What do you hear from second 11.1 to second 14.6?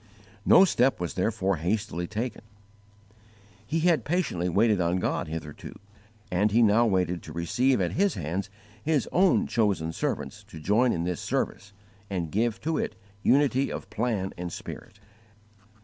service and give to it unity of plan and